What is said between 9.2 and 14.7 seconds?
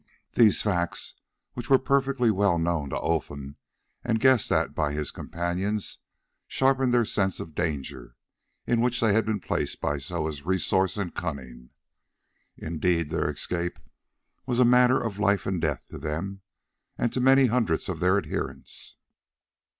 been placed by Soa's resource and cunning. Indeed, their escape was a